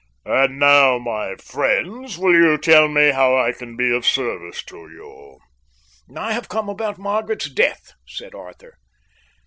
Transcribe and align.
"And 0.25 0.57
now, 0.57 0.97
my 0.97 1.35
friends, 1.35 2.17
will 2.17 2.33
you 2.33 2.57
tell 2.57 2.87
me 2.87 3.11
how 3.11 3.37
I 3.37 3.51
can 3.51 3.75
be 3.77 3.95
of 3.95 4.03
service 4.03 4.63
to 4.63 4.75
you?" 4.77 5.37
"I 6.17 6.33
have 6.33 6.49
come 6.49 6.69
about 6.69 6.97
Margaret's 6.97 7.47
death," 7.51 7.93
said 8.07 8.33
Arthur. 8.33 8.79